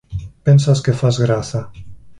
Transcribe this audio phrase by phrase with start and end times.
[0.45, 1.61] Pensas que fas graza.